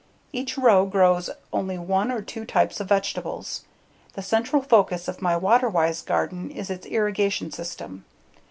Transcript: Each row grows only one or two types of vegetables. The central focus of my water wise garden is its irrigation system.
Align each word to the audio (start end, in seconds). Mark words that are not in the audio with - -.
Each 0.33 0.57
row 0.57 0.87
grows 0.87 1.29
only 1.53 1.77
one 1.77 2.11
or 2.11 2.23
two 2.23 2.43
types 2.43 2.79
of 2.79 2.89
vegetables. 2.89 3.65
The 4.13 4.23
central 4.23 4.63
focus 4.63 5.07
of 5.07 5.21
my 5.21 5.37
water 5.37 5.69
wise 5.69 6.01
garden 6.01 6.49
is 6.49 6.71
its 6.71 6.87
irrigation 6.87 7.51
system. 7.51 8.03